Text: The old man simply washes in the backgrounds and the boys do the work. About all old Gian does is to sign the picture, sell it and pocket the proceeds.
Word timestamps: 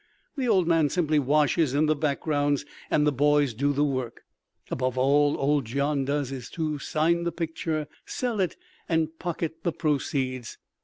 The 0.35 0.47
old 0.47 0.67
man 0.67 0.89
simply 0.89 1.19
washes 1.19 1.75
in 1.75 1.85
the 1.85 1.95
backgrounds 1.95 2.65
and 2.89 3.05
the 3.05 3.11
boys 3.11 3.53
do 3.53 3.71
the 3.71 3.83
work. 3.83 4.23
About 4.71 4.97
all 4.97 5.35
old 5.37 5.65
Gian 5.65 6.05
does 6.05 6.31
is 6.31 6.49
to 6.57 6.79
sign 6.79 7.23
the 7.23 7.31
picture, 7.31 7.85
sell 8.03 8.39
it 8.39 8.57
and 8.89 9.09
pocket 9.19 9.57
the 9.61 9.71
proceeds. 9.71 10.57